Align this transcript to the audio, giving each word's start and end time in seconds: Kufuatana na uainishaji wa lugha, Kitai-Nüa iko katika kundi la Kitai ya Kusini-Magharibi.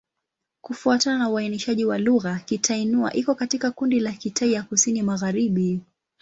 Kufuatana 0.61 1.17
na 1.17 1.29
uainishaji 1.29 1.85
wa 1.85 1.97
lugha, 1.97 2.39
Kitai-Nüa 2.45 3.13
iko 3.13 3.35
katika 3.35 3.71
kundi 3.71 3.99
la 3.99 4.11
Kitai 4.11 4.53
ya 4.53 4.63
Kusini-Magharibi. 4.63 5.81